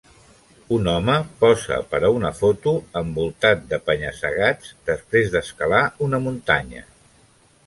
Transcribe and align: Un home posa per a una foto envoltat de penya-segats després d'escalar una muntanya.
Un 0.77 0.87
home 0.93 1.17
posa 1.43 1.77
per 1.91 1.99
a 2.07 2.09
una 2.15 2.31
foto 2.39 2.73
envoltat 3.03 3.63
de 3.75 3.79
penya-segats 3.91 4.75
després 4.89 5.31
d'escalar 5.37 5.85
una 6.09 6.23
muntanya. 6.29 6.85